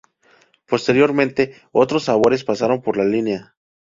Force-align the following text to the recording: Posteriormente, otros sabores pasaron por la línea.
Posteriormente, 0.65 1.61
otros 1.71 2.05
sabores 2.05 2.43
pasaron 2.43 2.81
por 2.81 2.97
la 2.97 3.05
línea. 3.05 3.53